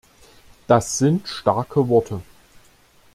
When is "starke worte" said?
1.27-2.23